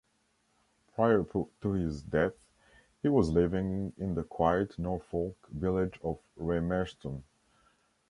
Prior 0.95 1.23
to 1.61 1.71
his 1.73 2.01
death, 2.01 2.33
he 3.03 3.07
was 3.07 3.29
living 3.29 3.93
in 3.99 4.15
the 4.15 4.23
quiet 4.23 4.79
Norfolk 4.79 5.35
village 5.51 5.99
of 6.03 6.17
Reymerston. 6.39 7.21